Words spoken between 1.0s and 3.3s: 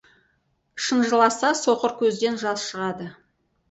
жыласа, соқыр көзден жас шығады.